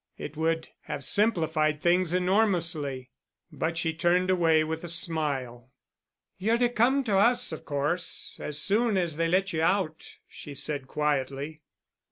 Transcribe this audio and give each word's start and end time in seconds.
It 0.17 0.35
would 0.35 0.69
have 0.85 1.03
simplified 1.05 1.79
things 1.79 2.11
enormously. 2.11 3.11
But 3.51 3.77
she 3.77 3.93
turned 3.93 4.31
away 4.31 4.63
with 4.63 4.83
a 4.83 4.87
smile. 4.87 5.69
"You're 6.39 6.57
to 6.57 6.69
come 6.69 7.03
to 7.03 7.17
us, 7.19 7.51
of 7.51 7.65
course, 7.65 8.35
as 8.41 8.59
soon 8.59 8.97
as 8.97 9.17
they 9.17 9.27
let 9.27 9.53
you 9.53 9.61
out," 9.61 10.09
she 10.27 10.55
said 10.55 10.87
quietly. 10.87 11.61